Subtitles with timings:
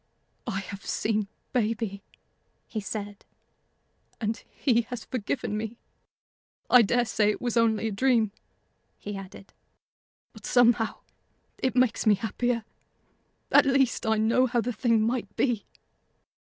[0.47, 2.01] "I have seen baby,"
[2.65, 3.23] he said,
[4.19, 5.77] "and he has forgiven me.
[6.71, 8.31] I dare say it was only a dream,"
[8.97, 9.53] he added,
[10.33, 11.01] "but somehow
[11.59, 12.65] it makes me happier.
[13.51, 15.67] At least, I know how the thing might be."